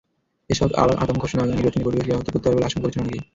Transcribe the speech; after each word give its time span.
এসব 0.49 0.69
আগাম 0.95 1.17
ঘোষণা 1.23 1.43
নির্বাচনী 1.49 1.83
পরিবেশ 1.85 2.05
ব্যাহত 2.07 2.25
করতে 2.25 2.39
পারে 2.41 2.55
বলে 2.55 2.67
আশঙ্কা 2.67 2.85
করছেন 2.85 3.01
অনেকেই। 3.03 3.23